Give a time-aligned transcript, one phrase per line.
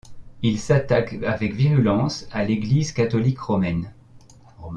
[0.41, 3.93] Il s'attaque avec virulence à l'Église catholique romaine.